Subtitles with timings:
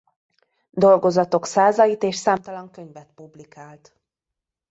[0.71, 3.95] Dolgozatok százait és számtalan könyvet publikált.